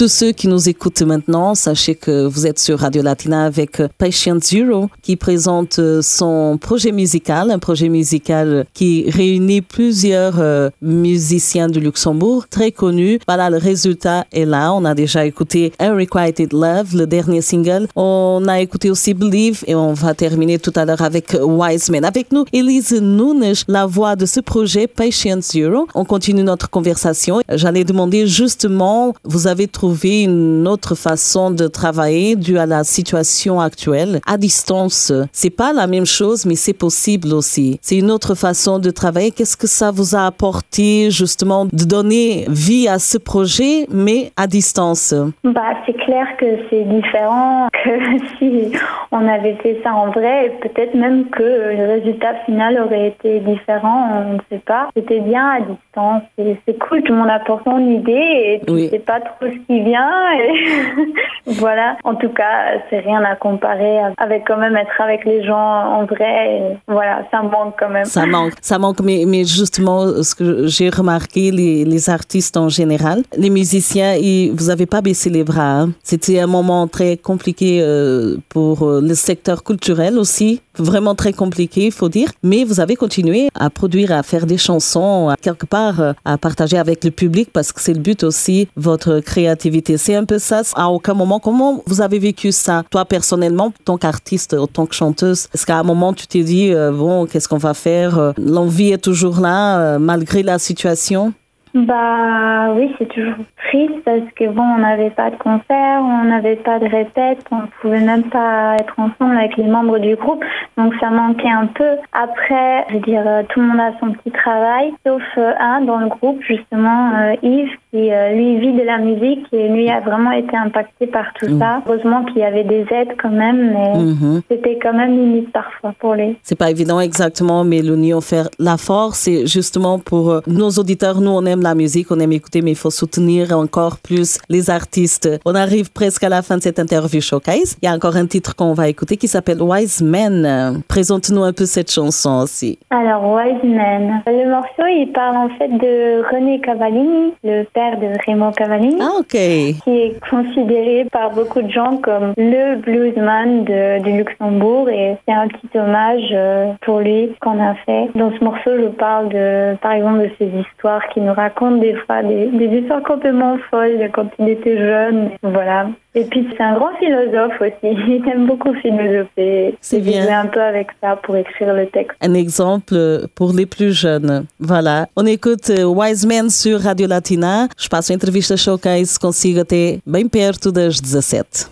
Tous 0.04 0.08
ceux 0.08 0.32
qui 0.32 0.48
nous 0.48 0.68
écoutent 0.68 1.00
maintenant, 1.00 1.54
sachez 1.54 1.94
que 1.94 2.26
vous 2.26 2.46
êtes 2.46 2.58
sur 2.58 2.80
Radio 2.80 3.00
Latina 3.00 3.46
avec 3.46 3.80
Patient 3.96 4.36
Zero 4.38 4.90
qui 5.00 5.16
présente 5.16 5.78
euh, 5.78 6.02
son 6.02 6.58
projet 6.60 6.92
musical, 6.92 7.50
un 7.50 7.58
projet 7.58 7.88
musical 7.88 8.66
qui 8.74 9.08
réunit 9.08 9.62
plusieurs 9.62 10.34
euh, 10.40 10.68
musiciens 10.82 11.70
du 11.70 11.80
Luxembourg 11.80 12.44
très 12.50 12.70
connus. 12.70 13.18
Voilà, 13.26 13.48
le 13.48 13.56
résultat 13.56 14.26
est 14.30 14.44
là. 14.44 14.74
On 14.74 14.84
a 14.84 14.94
déjà 14.94 15.24
écouté 15.24 15.72
Unrequited 15.78 16.52
Love, 16.52 16.94
le 16.94 17.06
dernier 17.06 17.40
single. 17.40 17.88
On 17.96 18.44
a 18.46 18.60
écouté 18.60 18.90
aussi 18.90 19.14
Believe 19.14 19.64
et 19.66 19.74
on 19.74 19.94
va 19.94 20.12
terminer 20.12 20.58
tout 20.58 20.72
à 20.76 20.84
l'heure 20.84 21.00
avec 21.00 21.34
Wise 21.42 21.88
Man. 21.88 22.04
Avec 22.04 22.30
nous, 22.30 22.44
Elise 22.52 22.92
Nunes, 23.00 23.54
la 23.68 23.86
voix 23.86 24.16
de 24.16 24.26
ce 24.26 24.40
projet 24.40 24.86
Patient 24.86 25.40
Zero. 25.40 25.88
On 25.94 26.04
continue 26.04 26.42
notre 26.42 26.68
conversation. 26.68 27.40
J'allais 27.48 27.84
demander 27.84 28.26
justement, 28.26 29.14
vous 29.24 29.46
avez 29.46 29.66
trouvé 29.66 29.93
une 30.02 30.66
autre 30.68 30.94
façon 30.94 31.50
de 31.50 31.66
travailler 31.68 32.36
due 32.36 32.58
à 32.58 32.66
la 32.66 32.84
situation 32.84 33.60
actuelle 33.60 34.20
à 34.26 34.36
distance. 34.36 35.12
C'est 35.32 35.50
pas 35.50 35.72
la 35.72 35.86
même 35.86 36.06
chose, 36.06 36.46
mais 36.46 36.54
c'est 36.56 36.72
possible 36.72 37.32
aussi. 37.32 37.78
C'est 37.82 37.96
une 37.96 38.10
autre 38.10 38.34
façon 38.34 38.78
de 38.78 38.90
travailler. 38.90 39.30
Qu'est-ce 39.30 39.56
que 39.56 39.66
ça 39.66 39.90
vous 39.90 40.14
a 40.16 40.26
apporté 40.26 41.10
justement 41.10 41.64
de 41.66 41.84
donner 41.84 42.44
vie 42.48 42.88
à 42.88 42.98
ce 42.98 43.18
projet, 43.18 43.86
mais 43.90 44.32
à 44.36 44.46
distance? 44.46 45.14
Bah, 45.44 45.74
c'est 45.86 45.94
clair 45.96 46.26
que 46.38 46.46
c'est 46.70 46.84
différent 46.84 47.68
que 47.84 47.90
si 48.38 48.72
on 49.12 49.26
avait 49.28 49.54
fait 49.62 49.80
ça 49.82 49.94
en 49.94 50.10
vrai. 50.10 50.52
Peut-être 50.62 50.94
même 50.94 51.26
que 51.30 51.42
le 51.42 51.86
résultat 51.94 52.34
final 52.46 52.80
aurait 52.84 53.08
été 53.08 53.40
différent. 53.40 54.24
On 54.28 54.32
ne 54.34 54.38
sait 54.50 54.62
pas. 54.64 54.88
C'était 54.96 55.20
bien 55.20 55.46
à 55.46 55.60
distance. 55.60 56.22
C'est 56.36 56.78
cool. 56.78 57.02
Tout 57.02 57.12
le 57.12 57.18
monde 57.18 57.30
apporte 57.30 57.64
son 57.64 57.78
idée 57.78 58.12
et 58.12 58.60
tu 58.66 58.72
Oui. 58.72 58.88
sais 58.90 58.98
pas 58.98 59.20
trop 59.20 59.46
ce 59.46 59.58
qui 59.66 59.80
Et 59.86 61.04
voilà. 61.52 61.96
En 62.04 62.14
tout 62.14 62.30
cas, 62.30 62.80
c'est 62.90 63.00
rien 63.00 63.22
à 63.24 63.36
comparer 63.36 63.98
avec 64.18 64.44
quand 64.46 64.56
même 64.56 64.76
être 64.76 65.00
avec 65.00 65.24
les 65.24 65.44
gens 65.44 65.56
en 65.56 66.04
vrai. 66.04 66.78
Voilà, 66.88 67.24
ça 67.30 67.42
manque 67.42 67.74
quand 67.78 67.90
même. 67.90 68.04
Ça 68.04 68.26
manque, 68.26 68.54
ça 68.60 68.78
manque, 68.78 69.00
mais, 69.00 69.44
justement, 69.44 70.22
ce 70.22 70.34
que 70.34 70.66
j'ai 70.66 70.90
remarqué, 70.90 71.50
les, 71.50 72.04
artistes 72.10 72.58
en 72.58 72.68
général, 72.68 73.22
les 73.36 73.48
musiciens, 73.48 74.14
ils, 74.14 74.52
vous 74.52 74.68
avez 74.68 74.84
pas 74.84 75.00
baissé 75.00 75.30
les 75.30 75.42
bras. 75.42 75.80
hein. 75.80 75.90
C'était 76.02 76.38
un 76.40 76.46
moment 76.46 76.86
très 76.86 77.16
compliqué 77.16 77.80
euh, 77.80 78.36
pour 78.50 78.82
euh, 78.82 79.00
le 79.00 79.14
secteur 79.14 79.64
culturel 79.64 80.18
aussi, 80.18 80.60
vraiment 80.76 81.14
très 81.14 81.32
compliqué, 81.32 81.86
il 81.86 81.92
faut 81.92 82.10
dire. 82.10 82.28
Mais 82.42 82.64
vous 82.64 82.80
avez 82.80 82.96
continué 82.96 83.48
à 83.54 83.70
produire, 83.70 84.12
à 84.12 84.22
faire 84.22 84.44
des 84.44 84.58
chansons, 84.58 85.34
quelque 85.40 85.64
part 85.64 86.00
euh, 86.00 86.12
à 86.26 86.36
partager 86.36 86.76
avec 86.76 87.04
le 87.04 87.10
public 87.10 87.48
parce 87.52 87.72
que 87.72 87.80
c'est 87.80 87.94
le 87.94 88.00
but 88.00 88.22
aussi, 88.22 88.68
votre 88.76 89.20
créativité. 89.20 89.63
C'est 89.96 90.14
un 90.14 90.24
peu 90.24 90.38
ça. 90.38 90.60
À 90.76 90.88
aucun 90.88 91.14
moment, 91.14 91.38
comment 91.40 91.82
vous 91.86 92.02
avez 92.02 92.18
vécu 92.18 92.52
ça, 92.52 92.82
toi 92.90 93.04
personnellement, 93.04 93.66
en 93.66 93.84
tant 93.84 93.96
qu'artiste, 93.96 94.54
en 94.54 94.66
tant 94.66 94.84
que 94.84 94.94
chanteuse? 94.94 95.48
Est-ce 95.54 95.64
qu'à 95.64 95.78
un 95.78 95.82
moment 95.82 96.12
tu 96.12 96.26
t'es 96.26 96.42
dit 96.42 96.72
euh, 96.72 96.92
bon, 96.92 97.26
qu'est-ce 97.26 97.48
qu'on 97.48 97.56
va 97.56 97.72
faire? 97.72 98.18
Euh, 98.18 98.32
L'envie 98.36 98.92
est 98.92 99.02
toujours 99.02 99.40
là 99.40 99.78
euh, 99.78 99.98
malgré 99.98 100.42
la 100.42 100.58
situation? 100.58 101.32
Bah 101.74 102.72
oui, 102.74 102.94
c'est 102.98 103.08
toujours 103.08 103.34
triste 103.66 104.04
parce 104.04 104.30
que 104.36 104.48
bon, 104.48 104.62
on 104.62 104.78
n'avait 104.78 105.10
pas 105.10 105.30
de 105.30 105.36
concert, 105.36 106.02
on 106.02 106.24
n'avait 106.24 106.54
pas 106.54 106.78
de 106.78 106.86
répète, 106.86 107.44
on 107.50 107.62
pouvait 107.80 108.00
même 108.00 108.22
pas 108.24 108.76
être 108.78 108.94
ensemble 108.96 109.36
avec 109.36 109.56
les 109.56 109.64
membres 109.64 109.98
du 109.98 110.14
groupe, 110.14 110.44
donc 110.76 110.94
ça 111.00 111.10
manquait 111.10 111.50
un 111.50 111.66
peu. 111.66 111.96
Après, 112.12 112.84
je 112.90 112.94
veux 112.94 113.00
dire, 113.00 113.24
tout 113.48 113.60
le 113.60 113.66
monde 113.66 113.80
a 113.80 113.90
son 113.98 114.12
petit 114.12 114.30
travail, 114.30 114.92
sauf 115.04 115.22
un 115.36 115.80
dans 115.80 115.98
le 115.98 116.06
groupe 116.06 116.40
justement, 116.42 117.10
Yves, 117.42 117.76
qui 117.94 118.10
euh, 118.12 118.32
lui 118.32 118.58
vit 118.58 118.72
de 118.72 118.82
la 118.82 118.98
musique 118.98 119.46
et 119.52 119.68
lui 119.68 119.88
a 119.88 120.00
vraiment 120.00 120.32
été 120.32 120.56
impacté 120.56 121.06
par 121.06 121.26
tout 121.38 121.46
Mm. 121.48 121.58
ça. 121.60 121.82
Heureusement 121.86 122.24
qu'il 122.24 122.38
y 122.38 122.42
avait 122.42 122.64
des 122.64 122.84
aides 122.90 123.14
quand 123.22 123.30
même, 123.30 123.70
mais 123.72 123.92
Mhm. 123.98 124.42
c'était 124.50 124.78
quand 124.82 124.94
même 124.94 125.12
limite 125.12 125.52
parfois 125.52 125.94
pour 126.00 126.14
lui. 126.14 126.36
C'est 126.42 126.58
pas 126.58 126.70
évident 126.70 126.98
exactement, 126.98 127.62
mais 127.62 127.82
l'union 127.82 128.20
fait 128.20 128.48
la 128.58 128.76
force. 128.78 129.18
C'est 129.20 129.46
justement 129.46 130.00
pour 130.00 130.30
euh, 130.32 130.40
nos 130.48 130.70
auditeurs. 130.70 131.20
Nous, 131.20 131.30
on 131.30 131.44
aime 131.46 131.62
la 131.62 131.76
musique, 131.76 132.08
on 132.10 132.18
aime 132.18 132.32
écouter, 132.32 132.62
mais 132.62 132.72
il 132.72 132.76
faut 132.76 132.90
soutenir 132.90 133.56
encore 133.56 133.98
plus 133.98 134.38
les 134.48 134.70
artistes. 134.70 135.28
On 135.44 135.54
arrive 135.54 135.92
presque 135.92 136.24
à 136.24 136.28
la 136.28 136.42
fin 136.42 136.56
de 136.56 136.62
cette 136.62 136.80
interview 136.80 137.20
showcase. 137.20 137.76
Il 137.80 137.86
y 137.86 137.88
a 137.88 137.94
encore 137.94 138.16
un 138.16 138.26
titre 138.26 138.56
qu'on 138.56 138.72
va 138.74 138.88
écouter 138.88 139.16
qui 139.16 139.28
s'appelle 139.28 139.62
Wise 139.62 140.02
Men. 140.02 140.82
Présente-nous 140.88 141.44
un 141.44 141.52
peu 141.52 141.66
cette 141.66 141.90
chanson 141.92 142.40
aussi. 142.42 142.78
Alors, 142.90 143.22
Wise 143.36 143.62
Man. 143.62 144.22
Le 144.26 144.50
morceau, 144.50 144.86
il 144.88 145.10
parle 145.14 145.36
en 145.36 145.48
fait 145.58 145.68
de 145.68 146.22
René 146.34 146.60
Cavallini, 146.60 147.34
le 147.44 147.64
père 147.72 147.83
de 147.92 148.08
Raymond 148.26 148.52
Cavallini, 148.52 148.96
Ah, 149.00 149.20
qui 149.28 149.36
est 149.38 150.20
considéré 150.28 151.06
par 151.12 151.30
beaucoup 151.30 151.62
de 151.62 151.70
gens 151.70 151.98
comme 151.98 152.32
le 152.36 152.76
bluesman 152.76 153.64
de, 153.64 154.02
du 154.02 154.18
Luxembourg. 154.18 154.88
Et 154.88 155.16
c'est 155.26 155.34
un 155.34 155.48
petit 155.48 155.78
hommage 155.78 156.28
euh, 156.32 156.72
pour 156.82 157.00
lui 157.00 157.30
qu'on 157.40 157.62
a 157.62 157.74
fait. 157.86 158.10
Dans 158.14 158.32
ce 158.38 158.42
morceau, 158.44 158.70
je 158.78 158.88
parle 158.88 159.28
de, 159.28 159.76
par 159.80 159.92
exemple, 159.92 160.22
de 160.22 160.30
ces 160.38 160.46
histoires 160.46 161.06
qui 161.12 161.20
nous 161.20 161.32
racontent 161.32 161.76
des 161.76 161.94
fois 161.94 162.22
des, 162.22 162.46
des 162.46 162.78
histoires 162.78 163.02
complètement 163.02 163.56
folles 163.70 163.98
de 163.98 164.08
quand 164.12 164.28
il 164.38 164.48
était 164.48 164.78
jeune. 164.78 165.30
Voilà. 165.42 165.86
Et 166.16 166.24
puis, 166.24 166.46
c'est 166.56 166.62
un 166.62 166.74
grand 166.74 166.94
philosophe 166.98 167.60
aussi. 167.60 167.74
Il 167.82 168.22
aime 168.32 168.46
beaucoup 168.46 168.72
philosopher. 168.74 169.76
C'est 169.80 170.00
bien. 170.00 170.42
un 170.42 170.46
peu 170.46 170.60
avec 170.62 170.88
ça 171.02 171.16
pour 171.16 171.36
écrire 171.36 171.74
le 171.74 171.86
texte. 171.86 172.16
Un 172.20 172.34
exemple 172.34 172.94
pour 173.34 173.52
les 173.52 173.66
plus 173.66 173.92
jeunes. 173.92 174.46
Voilà. 174.60 175.06
On 175.16 175.26
écoute 175.26 175.70
euh, 175.70 175.82
Wise 175.84 176.24
Men 176.26 176.50
sur 176.50 176.80
Radio 176.80 177.08
Latina. 177.08 177.66
Espaço 177.76 178.12
Entrevista 178.12 178.56
Showcase 178.56 179.18
consigo 179.18 179.60
até 179.60 179.98
bem 180.06 180.28
perto 180.28 180.70
das 180.70 181.00
17. 181.00 181.66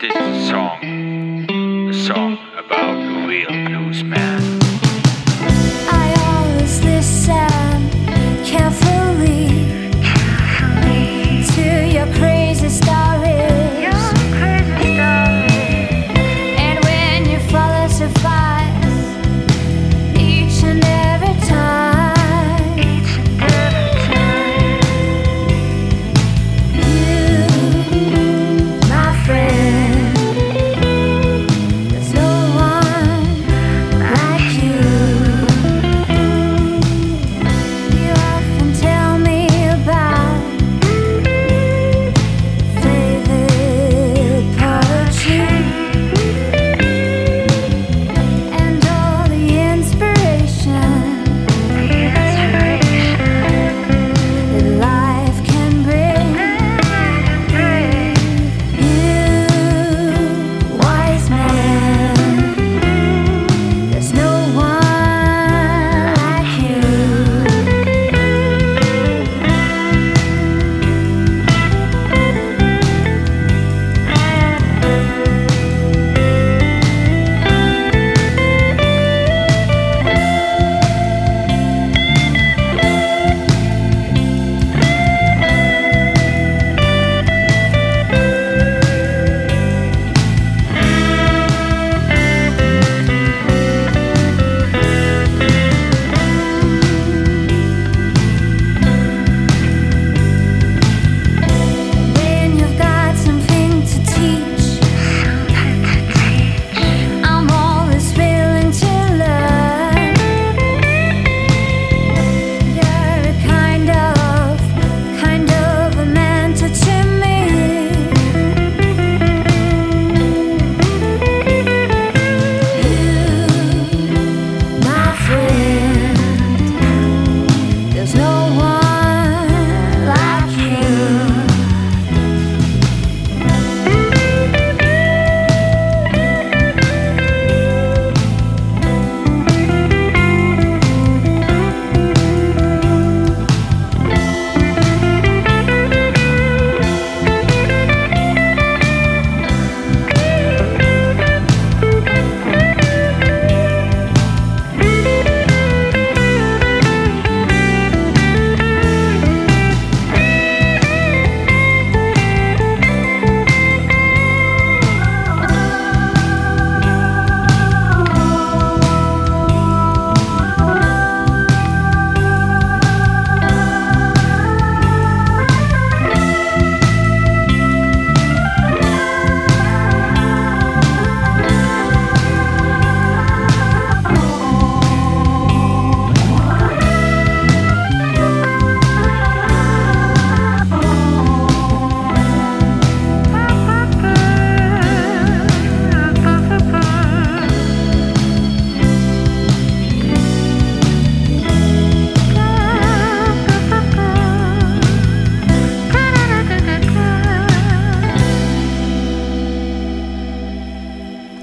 This 0.00 0.12
song, 0.48 1.92
song 1.92 2.38
about 2.58 2.96
a 2.96 3.26
real 3.26 3.52
blues 3.68 4.02
man. 4.02 4.31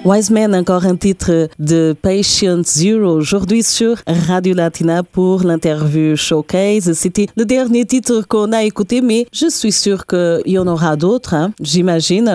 Wise 0.09 0.31
Man, 0.31 0.55
encore 0.55 0.87
un 0.87 0.95
titre 0.95 1.49
de 1.59 1.93
Patient 1.93 2.63
Zero, 2.63 3.11
aujourd'hui 3.11 3.61
sur 3.61 3.97
Radio 4.07 4.55
Latina 4.55 5.03
pour 5.03 5.43
l'interview 5.43 6.15
Showcase. 6.15 6.93
C'était 6.93 7.27
le 7.37 7.45
dernier 7.45 7.85
titre 7.85 8.23
qu'on 8.27 8.51
a 8.51 8.63
écouté, 8.63 9.01
mais 9.01 9.27
je 9.31 9.47
suis 9.49 9.71
sûre 9.71 10.07
qu'il 10.07 10.41
y 10.47 10.57
en 10.57 10.65
aura 10.65 10.95
d'autres, 10.95 11.35
hein, 11.35 11.51
j'imagine. 11.61 12.25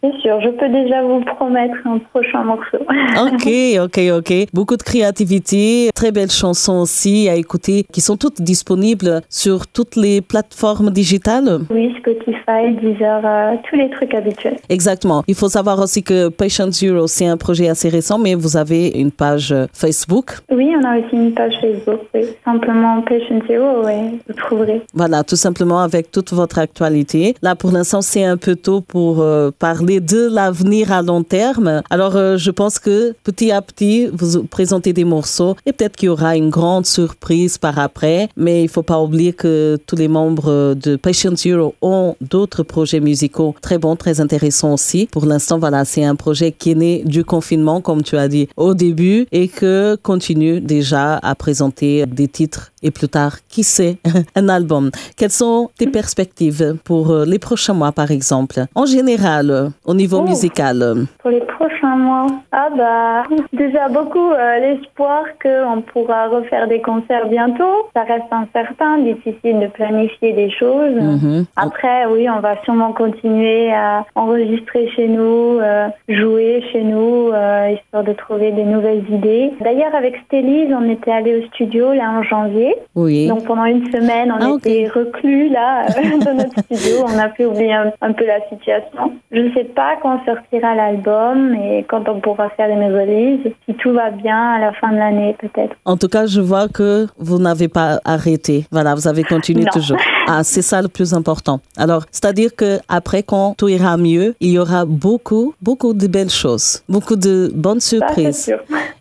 C'est 0.00 0.12
sûr, 0.20 0.40
je 0.42 0.50
peux 0.50 0.68
déjà 0.68 1.02
vous 1.02 1.22
promettre 1.24 1.74
un 1.86 1.98
prochain 1.98 2.44
morceau. 2.44 2.78
Ok, 3.16 3.48
ok, 3.80 4.00
ok. 4.18 4.32
Beaucoup 4.52 4.76
de 4.76 4.82
créativité, 4.82 5.90
très 5.94 6.12
belles 6.12 6.30
chansons 6.30 6.80
aussi 6.80 7.28
à 7.28 7.34
écouter 7.34 7.84
qui 7.92 8.00
sont 8.00 8.16
toutes 8.16 8.42
disponibles 8.42 9.22
sur 9.28 9.66
toutes 9.66 9.96
les 9.96 10.20
plateformes 10.20 10.90
digitales. 10.90 11.60
Oui, 11.70 11.94
Spotify, 11.98 12.74
Deezer, 12.80 13.22
euh, 13.24 13.54
tous 13.68 13.76
les 13.76 13.90
trucs 13.90 14.14
habituels. 14.14 14.56
Exactement. 14.68 15.24
Il 15.26 15.34
faut 15.34 15.48
savoir 15.48 15.80
aussi 15.80 16.02
que 16.02 16.28
Patient 16.28 16.70
Zero, 16.70 17.06
c'est 17.06 17.23
un 17.26 17.36
projet 17.36 17.68
assez 17.68 17.88
récent, 17.88 18.18
mais 18.18 18.34
vous 18.34 18.56
avez 18.56 18.88
une 18.88 19.10
page 19.10 19.52
euh, 19.52 19.66
Facebook. 19.72 20.38
Oui, 20.50 20.72
on 20.76 20.84
a 20.86 20.98
aussi 20.98 21.14
une 21.14 21.32
page 21.32 21.54
Facebook, 21.60 22.00
oui. 22.14 22.22
Simplement 22.44 23.02
Patient 23.02 23.40
Zero, 23.48 23.84
oui, 23.84 24.20
vous 24.26 24.34
trouverez. 24.34 24.82
Voilà, 24.94 25.24
tout 25.24 25.36
simplement 25.36 25.80
avec 25.80 26.10
toute 26.10 26.32
votre 26.32 26.58
actualité. 26.58 27.34
Là, 27.42 27.54
pour 27.54 27.70
l'instant, 27.70 28.02
c'est 28.02 28.24
un 28.24 28.36
peu 28.36 28.56
tôt 28.56 28.80
pour 28.80 29.20
euh, 29.20 29.50
parler 29.58 30.00
de 30.00 30.28
l'avenir 30.32 30.92
à 30.92 31.02
long 31.02 31.22
terme. 31.22 31.82
Alors, 31.90 32.16
euh, 32.16 32.36
je 32.36 32.50
pense 32.50 32.78
que 32.78 33.14
petit 33.24 33.50
à 33.50 33.62
petit, 33.62 34.08
vous 34.12 34.44
présentez 34.44 34.92
des 34.92 35.04
morceaux 35.04 35.56
et 35.66 35.72
peut-être 35.72 35.96
qu'il 35.96 36.06
y 36.06 36.10
aura 36.10 36.36
une 36.36 36.50
grande 36.50 36.86
surprise 36.86 37.58
par 37.58 37.78
après. 37.78 38.28
Mais 38.36 38.62
il 38.62 38.68
faut 38.68 38.82
pas 38.82 39.00
oublier 39.00 39.32
que 39.32 39.78
tous 39.86 39.96
les 39.96 40.08
membres 40.08 40.74
de 40.74 40.96
Patient 40.96 41.36
Zero 41.36 41.74
ont 41.82 42.16
d'autres 42.20 42.62
projets 42.62 43.00
musicaux 43.00 43.54
très 43.60 43.78
bons, 43.78 43.96
très 43.96 44.20
intéressants 44.20 44.74
aussi. 44.74 45.08
Pour 45.10 45.26
l'instant, 45.26 45.58
voilà, 45.58 45.84
c'est 45.84 46.04
un 46.04 46.14
projet 46.14 46.52
qui 46.52 46.72
est 46.72 46.74
né 46.74 47.03
du 47.04 47.24
confinement, 47.24 47.80
comme 47.80 48.02
tu 48.02 48.16
as 48.16 48.28
dit 48.28 48.48
au 48.56 48.74
début, 48.74 49.26
et 49.32 49.48
que 49.48 49.96
continue 49.96 50.60
déjà 50.60 51.16
à 51.22 51.34
présenter 51.34 52.04
des 52.06 52.28
titres 52.28 52.70
et 52.82 52.90
plus 52.90 53.08
tard, 53.08 53.36
qui 53.48 53.62
sait, 53.62 53.96
un 54.36 54.48
album. 54.48 54.90
Quelles 55.16 55.30
sont 55.30 55.70
tes 55.78 55.86
perspectives 55.86 56.76
pour 56.84 57.10
euh, 57.10 57.24
les 57.24 57.38
prochains 57.38 57.72
mois, 57.72 57.92
par 57.92 58.10
exemple? 58.10 58.60
En 58.74 58.84
général, 58.86 59.70
au 59.84 59.94
niveau 59.94 60.18
Oh. 60.20 60.28
musical. 60.28 61.06
Pour 61.20 61.30
les 61.30 61.40
prochains 61.40 61.96
mois, 61.96 62.26
ah 62.52 62.68
bah, 62.76 63.22
déjà 63.52 63.88
beaucoup 63.88 64.30
euh, 64.30 64.58
l'espoir 64.60 65.22
qu'on 65.42 65.80
pourra 65.82 66.28
refaire 66.28 66.68
des 66.68 66.80
concerts 66.82 67.28
bientôt. 67.28 67.74
Ça 67.94 68.02
reste 68.02 68.30
incertain, 68.30 68.98
difficile 68.98 69.60
de 69.60 69.66
planifier 69.68 70.32
des 70.34 70.50
choses. 70.50 70.94
mhm. 70.94 71.46
Après, 71.56 72.06
oui, 72.12 72.28
on 72.28 72.40
va 72.40 72.54
sûrement 72.64 72.92
continuer 72.92 73.72
à 73.72 74.04
enregistrer 74.14 74.88
chez 74.94 75.08
nous, 75.08 75.58
euh, 75.60 75.88
jouer 76.08 76.62
chez 76.72 76.82
nous, 76.84 76.93
euh, 76.96 77.70
histoire 77.74 78.04
de 78.04 78.12
trouver 78.12 78.52
des 78.52 78.64
nouvelles 78.64 79.04
idées. 79.10 79.52
D'ailleurs, 79.60 79.94
avec 79.94 80.16
Stélise, 80.26 80.68
on 80.72 80.88
était 80.88 81.10
allé 81.10 81.40
au 81.40 81.46
studio 81.48 81.92
là 81.92 82.10
en 82.10 82.22
janvier. 82.22 82.74
Oui. 82.94 83.26
Donc 83.28 83.44
pendant 83.44 83.64
une 83.64 83.84
semaine, 83.90 84.32
on 84.32 84.42
Ah, 84.54 84.56
était 84.58 84.88
reclus 84.94 85.48
là 85.50 85.86
dans 86.24 86.34
notre 86.34 86.58
studio. 86.64 87.04
On 87.06 87.18
a 87.18 87.28
pu 87.28 87.44
oublier 87.46 87.72
un, 87.74 87.92
un 88.00 88.12
peu 88.12 88.26
la 88.26 88.40
situation. 88.48 89.12
Je 89.32 89.40
ne 89.40 89.52
sais 89.54 89.64
pas 89.64 89.96
quand 90.02 90.18
sortira 90.24 90.74
l'album 90.74 91.54
et 91.54 91.84
quand 91.88 92.08
on 92.08 92.20
pourra 92.20 92.48
faire 92.50 92.68
les 92.68 92.74
releases. 92.86 93.52
Si 93.68 93.74
tout 93.74 93.92
va 93.92 94.10
bien 94.10 94.54
à 94.54 94.58
la 94.60 94.72
fin 94.72 94.92
de 94.92 94.96
l'année, 94.96 95.34
peut-être. 95.38 95.74
En 95.84 95.96
tout 95.96 96.08
cas, 96.08 96.26
je 96.26 96.40
vois 96.40 96.68
que 96.68 97.06
vous 97.18 97.38
n'avez 97.38 97.68
pas 97.68 98.00
arrêté. 98.04 98.66
Voilà, 98.70 98.94
vous 98.94 99.08
avez 99.08 99.24
continué 99.24 99.64
Non. 99.64 99.70
toujours. 99.72 99.98
Ah, 100.28 100.42
c'est 100.42 100.62
ça 100.62 100.80
le 100.82 100.88
plus 100.88 101.12
important. 101.14 101.60
Alors, 101.76 102.04
c'est-à-dire 102.10 102.54
que 102.56 102.78
après, 102.88 103.22
quand 103.22 103.54
tout 103.56 103.68
ira 103.68 103.96
mieux, 103.96 104.34
il 104.40 104.50
y 104.50 104.58
aura 104.58 104.84
beaucoup, 104.84 105.54
beaucoup 105.60 105.92
de 105.94 106.06
belles 106.06 106.30
choses, 106.30 106.82
beaucoup 106.88 107.16
de 107.16 107.50
bonnes 107.54 107.80
surprises. 107.80 108.52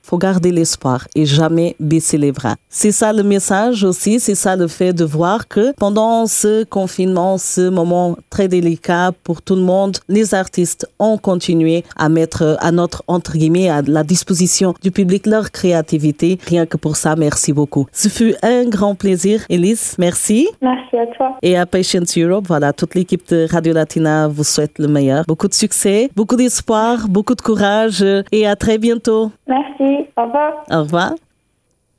Faut 0.04 0.18
garder 0.18 0.52
l'espoir 0.52 1.08
et 1.16 1.26
jamais 1.26 1.76
baisser 1.80 2.18
les 2.18 2.32
bras. 2.32 2.56
C'est 2.70 2.92
ça 2.92 3.13
le 3.13 3.24
message 3.24 3.84
aussi, 3.84 4.20
c'est 4.20 4.36
ça 4.36 4.56
le 4.56 4.68
fait 4.68 4.94
de 4.94 5.06
voir 5.06 5.48
que 5.48 5.74
pendant 5.78 6.28
ce 6.28 6.66
confinement, 6.66 7.38
ce 7.38 7.70
moment 7.70 8.18
très 8.30 8.48
délicat 8.48 9.12
pour 9.24 9.42
tout 9.42 9.56
le 9.56 9.62
monde, 9.62 9.98
les 10.10 10.36
artistes 10.36 10.88
ont 11.00 11.18
continué 11.18 11.84
à 11.96 12.10
mettre 12.10 12.58
à 12.60 12.72
notre, 12.72 13.04
entre 13.08 13.34
guillemets, 13.34 13.70
à 13.70 13.82
la 13.82 14.04
disposition 14.04 14.74
du 14.82 14.92
public 14.92 15.26
leur 15.26 15.52
créativité. 15.52 16.38
Rien 16.46 16.66
que 16.66 16.78
pour 16.78 16.98
ça, 16.98 17.16
merci 17.16 17.54
beaucoup. 17.54 17.88
Ce 17.92 18.10
fut 18.10 18.36
un 18.44 18.66
grand 18.66 18.96
plaisir. 18.96 19.46
Elise, 19.50 19.96
merci. 19.98 20.50
Merci 20.62 20.98
à 20.98 21.08
toi. 21.16 21.38
Et 21.42 21.58
à 21.58 21.66
Patience 21.66 22.18
Europe, 22.18 22.46
voilà, 22.48 22.74
toute 22.74 22.96
l'équipe 22.96 23.28
de 23.30 23.48
Radio 23.50 23.74
Latina 23.74 24.28
vous 24.28 24.44
souhaite 24.44 24.78
le 24.80 24.88
meilleur. 24.88 25.24
Beaucoup 25.28 25.48
de 25.48 25.54
succès, 25.54 26.10
beaucoup 26.16 26.36
d'espoir, 26.36 27.08
beaucoup 27.08 27.36
de 27.36 27.42
courage 27.42 28.04
et 28.32 28.46
à 28.46 28.56
très 28.56 28.78
bientôt. 28.78 29.32
Merci. 29.48 29.92
Au 30.15 30.25
revoir. 30.25 30.63
Au 30.69 30.84
revoir. 30.84 31.15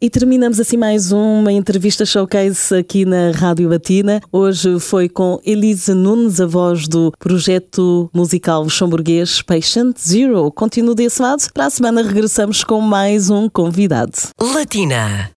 E 0.04 0.10
terminamos 0.10 0.60
assim 0.60 0.76
mais 0.76 1.12
uma 1.12 1.50
entrevista 1.50 2.04
showcase 2.04 2.74
aqui 2.74 3.06
na 3.06 3.30
Rádio 3.30 3.70
Batina. 3.70 4.20
Hoje 4.30 4.78
foi 4.78 5.08
com 5.08 5.40
Elisa 5.46 5.94
Nunes, 5.94 6.42
a 6.42 6.46
voz 6.46 6.86
do 6.86 7.10
projeto 7.18 8.10
musical 8.12 8.64
luxemburguês 8.64 9.40
Patient 9.40 9.96
Zero. 9.98 10.50
Continue 10.52 10.94
desse 10.94 11.22
lado. 11.22 11.50
Para 11.54 11.66
a 11.66 11.70
semana 11.70 12.02
regressamos 12.02 12.62
com 12.62 12.82
mais 12.82 13.30
um 13.30 13.48
convidado. 13.48 14.12
Latina. 14.38 15.30